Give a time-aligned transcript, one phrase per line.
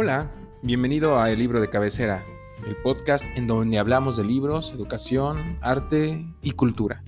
[0.00, 0.30] Hola,
[0.62, 2.24] bienvenido a El Libro de Cabecera,
[2.64, 7.02] el podcast en donde hablamos de libros, educación, arte y cultura.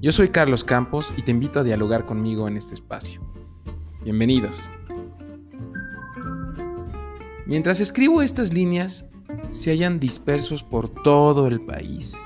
[0.00, 3.20] Yo soy Carlos Campos y te invito a dialogar conmigo en este espacio.
[4.04, 4.70] Bienvenidos.
[7.44, 9.10] Mientras escribo estas líneas,
[9.50, 12.16] se hallan dispersos por todo el país.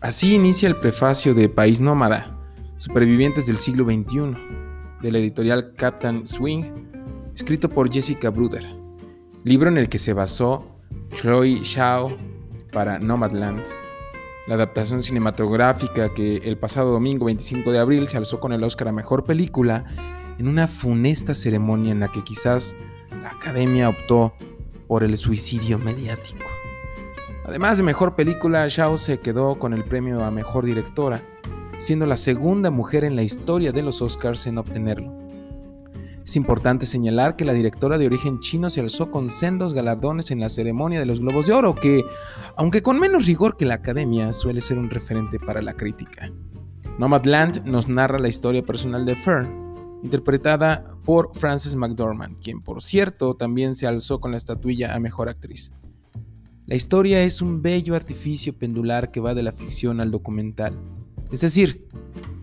[0.00, 2.34] Así inicia el prefacio de País Nómada,
[2.78, 4.34] Supervivientes del siglo XXI,
[5.02, 6.85] de la editorial Captain Swing,
[7.36, 8.66] escrito por Jessica Bruder,
[9.44, 10.80] libro en el que se basó
[11.20, 12.16] Chloe Shao
[12.72, 13.62] para Nomadland,
[14.48, 18.88] la adaptación cinematográfica que el pasado domingo 25 de abril se alzó con el Oscar
[18.88, 19.84] a Mejor Película
[20.38, 22.74] en una funesta ceremonia en la que quizás
[23.22, 24.32] la academia optó
[24.88, 26.46] por el suicidio mediático.
[27.44, 31.22] Además de mejor película, Shao se quedó con el premio a mejor directora,
[31.76, 35.25] siendo la segunda mujer en la historia de los Oscars en obtenerlo.
[36.26, 40.40] Es importante señalar que la directora de origen chino se alzó con sendos galardones en
[40.40, 42.04] la ceremonia de los Globos de Oro, que,
[42.56, 46.32] aunque con menos rigor que la academia, suele ser un referente para la crítica.
[46.98, 53.36] Nomadland nos narra la historia personal de Fern, interpretada por Frances McDormand, quien por cierto
[53.36, 55.74] también se alzó con la estatuilla a Mejor Actriz.
[56.66, 60.76] La historia es un bello artificio pendular que va de la ficción al documental.
[61.30, 61.86] Es decir,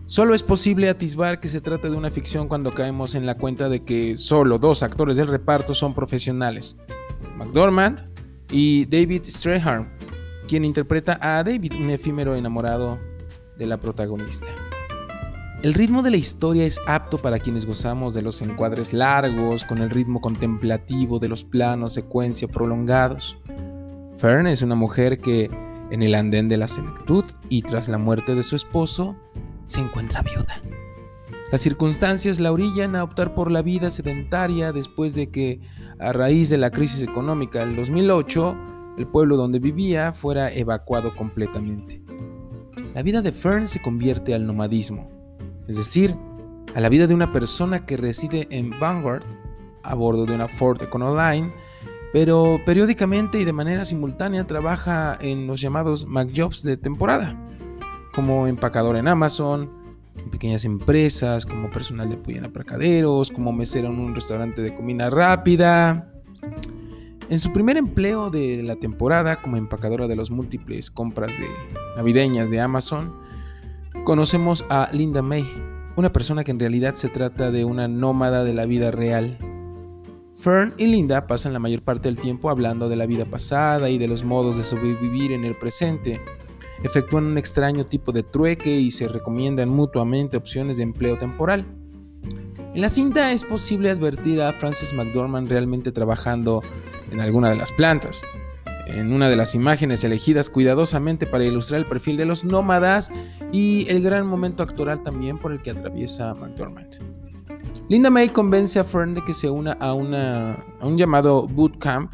[0.06, 3.68] solo es posible atisbar que se trata de una ficción cuando caemos en la cuenta
[3.68, 6.76] de que solo dos actores del reparto son profesionales,
[7.36, 8.08] McDormand
[8.50, 9.92] y David Strahan,
[10.46, 12.98] quien interpreta a David, un efímero enamorado
[13.56, 14.48] de la protagonista.
[15.64, 19.78] El ritmo de la historia es apto para quienes gozamos de los encuadres largos, con
[19.78, 23.38] el ritmo contemplativo de los planos secuencia prolongados.
[24.18, 25.50] Fern es una mujer que,
[25.90, 29.16] en el andén de la senectud y tras la muerte de su esposo,
[29.66, 30.62] se encuentra viuda.
[31.52, 35.60] Las circunstancias la orillan a optar por la vida sedentaria después de que,
[35.98, 38.56] a raíz de la crisis económica del 2008,
[38.98, 42.02] el pueblo donde vivía fuera evacuado completamente.
[42.94, 45.14] La vida de Fern se convierte al nomadismo
[45.68, 46.16] es decir,
[46.74, 49.22] a la vida de una persona que reside en Vanguard
[49.82, 51.52] a bordo de una Ford Econoline,
[52.12, 57.36] pero periódicamente y de manera simultánea trabaja en los llamados MacJobs de temporada,
[58.14, 59.70] como empacador en Amazon,
[60.16, 64.74] en pequeñas empresas, como personal de apoyo en aparcaderos, como mesero en un restaurante de
[64.74, 66.10] comida rápida.
[67.28, 71.46] En su primer empleo de la temporada como empacadora de las múltiples compras de
[71.96, 73.14] navideñas de Amazon,
[74.04, 75.44] conocemos a Linda May,
[75.96, 79.38] una persona que en realidad se trata de una nómada de la vida real.
[80.36, 83.96] Fern y Linda pasan la mayor parte del tiempo hablando de la vida pasada y
[83.96, 86.20] de los modos de sobrevivir en el presente.
[86.82, 91.66] Efectúan un extraño tipo de trueque y se recomiendan mutuamente opciones de empleo temporal.
[92.74, 96.62] En la cinta es posible advertir a Frances McDormand realmente trabajando
[97.10, 98.22] en alguna de las plantas
[98.86, 103.10] en una de las imágenes elegidas cuidadosamente para ilustrar el perfil de los nómadas
[103.52, 106.98] y el gran momento actoral también por el que atraviesa McDormand.
[107.88, 112.12] Linda May convence a Fern de que se una a, una, a un llamado bootcamp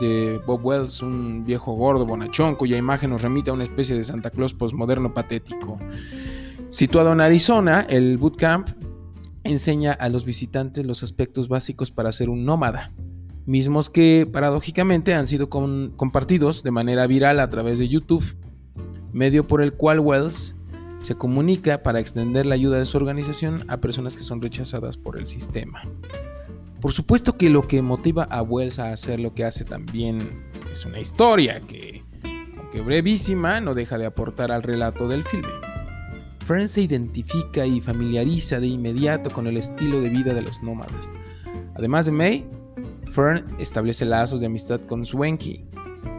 [0.00, 4.04] de Bob Wells, un viejo gordo bonachón cuya imagen nos remite a una especie de
[4.04, 5.78] Santa Claus postmoderno patético.
[6.68, 8.68] Situado en Arizona, el bootcamp
[9.44, 12.90] enseña a los visitantes los aspectos básicos para ser un nómada
[13.46, 18.24] mismos que paradójicamente han sido compartidos de manera viral a través de YouTube,
[19.12, 20.56] medio por el cual Wells
[21.00, 25.18] se comunica para extender la ayuda de su organización a personas que son rechazadas por
[25.18, 25.82] el sistema.
[26.80, 30.42] Por supuesto que lo que motiva a Wells a hacer lo que hace también
[30.72, 32.02] es una historia que,
[32.56, 35.48] aunque brevísima, no deja de aportar al relato del filme.
[36.46, 41.12] Fern se identifica y familiariza de inmediato con el estilo de vida de los nómadas.
[41.74, 42.48] Además de May,
[43.10, 45.66] Fern establece lazos de amistad con Swanky,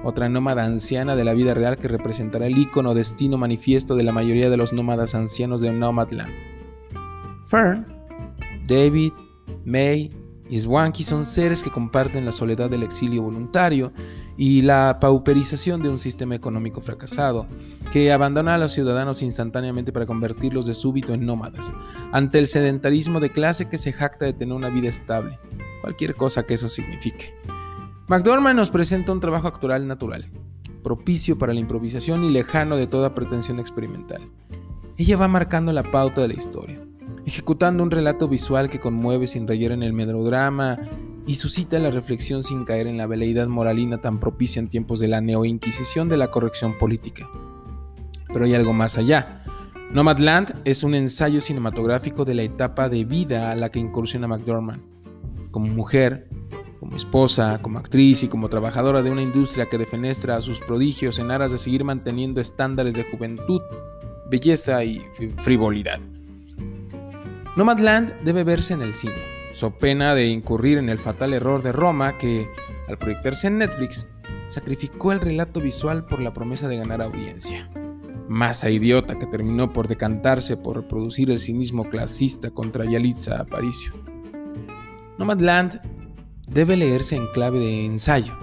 [0.04, 4.12] otra nómada anciana de la vida real que representará el icono destino manifiesto de la
[4.12, 6.34] mayoría de los nómadas ancianos de Nomadland.
[7.46, 7.86] Fern,
[8.68, 9.12] David,
[9.66, 10.21] May
[10.52, 13.94] y Swanky son seres que comparten la soledad del exilio voluntario
[14.36, 17.48] y la pauperización de un sistema económico fracasado,
[17.94, 21.74] que abandona a los ciudadanos instantáneamente para convertirlos de súbito en nómadas,
[22.12, 25.40] ante el sedentarismo de clase que se jacta de tener una vida estable,
[25.80, 27.34] cualquier cosa que eso signifique.
[28.10, 30.30] McDormand nos presenta un trabajo actoral natural,
[30.84, 34.30] propicio para la improvisación y lejano de toda pretensión experimental.
[34.98, 36.91] Ella va marcando la pauta de la historia,
[37.26, 40.78] ejecutando un relato visual que conmueve sin rayar en el melodrama
[41.28, 45.08] y suscita la reflexión sin caer en la veleidad moralina tan propicia en tiempos de
[45.08, 47.30] la neoinquisición de la corrección política.
[48.34, 49.44] Pero hay algo más allá.
[49.92, 54.82] Nomadland es un ensayo cinematográfico de la etapa de vida a la que incursiona McDormand
[55.52, 56.30] como mujer,
[56.80, 61.20] como esposa, como actriz y como trabajadora de una industria que defenestra a sus prodigios
[61.20, 63.62] en aras de seguir manteniendo estándares de juventud,
[64.30, 65.02] belleza y
[65.44, 66.00] frivolidad.
[67.58, 69.22] Nomadland debe verse en el cine,
[69.54, 72.48] so pena de incurrir en el fatal error de Roma que,
[72.88, 74.08] al proyectarse en Netflix,
[74.48, 77.70] sacrificó el relato visual por la promesa de ganar audiencia.
[78.30, 83.94] Masa idiota que terminó por decantarse por reproducir el cinismo clasista contra Yalitza Aparicio.
[85.18, 85.82] Nomadland
[86.48, 88.34] debe leerse en clave de ensayo,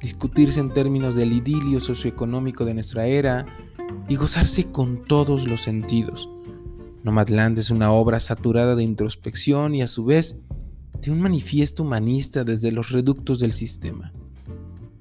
[0.00, 3.46] discutirse en términos del idilio socioeconómico de nuestra era
[4.08, 6.28] y gozarse con todos los sentidos.
[7.02, 10.40] Nomadland es una obra saturada de introspección y a su vez
[11.00, 14.12] de un manifiesto humanista desde los reductos del sistema.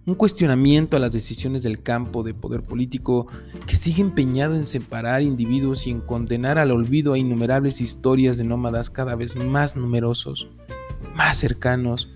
[0.06, 3.28] Un cuestionamiento a las decisiones del campo de poder político
[3.68, 8.46] que sigue empeñado en separar individuos y en condenar al olvido a innumerables historias de
[8.46, 10.50] nómadas cada vez más numerosos,
[11.16, 12.10] más cercanos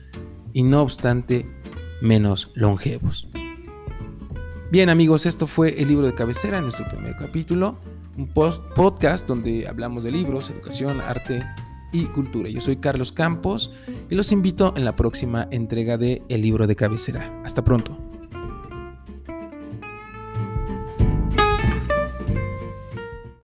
[0.54, 1.46] y no obstante
[2.02, 3.28] menos longevos.
[4.72, 7.78] Bien amigos, esto fue el libro de cabecera, nuestro primer capítulo,
[8.18, 11.44] un podcast donde hablamos de libros, educación, arte
[11.92, 12.50] y cultura.
[12.50, 13.72] Yo soy Carlos Campos
[14.10, 17.42] y los invito en la próxima entrega de El libro de cabecera.
[17.44, 18.03] Hasta pronto.